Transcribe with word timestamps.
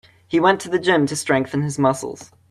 He 0.27 0.39
went 0.39 0.61
to 0.61 0.79
gym 0.79 1.05
to 1.05 1.15
strengthen 1.15 1.61
his 1.61 1.77
muscles. 1.77 2.31